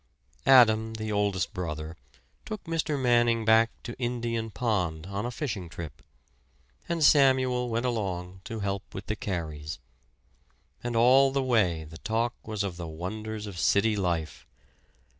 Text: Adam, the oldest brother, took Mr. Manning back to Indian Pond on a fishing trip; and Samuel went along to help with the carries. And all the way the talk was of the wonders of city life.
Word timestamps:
Adam, 0.47 0.95
the 0.95 1.11
oldest 1.11 1.53
brother, 1.53 1.95
took 2.43 2.63
Mr. 2.63 2.99
Manning 2.99 3.45
back 3.45 3.69
to 3.83 3.95
Indian 3.99 4.49
Pond 4.49 5.05
on 5.05 5.27
a 5.27 5.29
fishing 5.29 5.69
trip; 5.69 6.01
and 6.89 7.03
Samuel 7.03 7.69
went 7.69 7.85
along 7.85 8.41
to 8.45 8.61
help 8.61 8.95
with 8.95 9.05
the 9.05 9.15
carries. 9.15 9.77
And 10.83 10.95
all 10.95 11.29
the 11.31 11.43
way 11.43 11.83
the 11.83 11.99
talk 11.99 12.33
was 12.43 12.63
of 12.63 12.77
the 12.77 12.87
wonders 12.87 13.45
of 13.45 13.59
city 13.59 13.95
life. 13.95 14.47